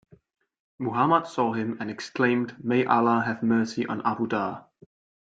Muhammad 0.79 1.27
saw 1.27 1.53
him 1.53 1.77
and 1.79 1.91
exclaimed, 1.91 2.55
May 2.63 2.85
Allah 2.85 3.21
have 3.23 3.43
Mercy 3.43 3.85
on 3.85 4.01
Abu 4.03 4.25
Dhar! 4.25 4.65